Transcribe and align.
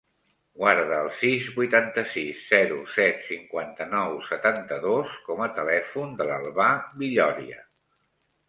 Guarda 0.59 1.01
el 1.03 1.09
sis, 1.17 1.49
vuitanta-sis, 1.57 2.39
zero, 2.53 2.79
set, 2.95 3.21
cinquanta-nou, 3.27 4.17
setanta-dos 4.31 5.15
com 5.29 5.45
a 5.47 5.51
telèfon 5.61 6.19
de 6.23 6.31
l'Albà 6.33 6.73
Villoria. 7.05 7.63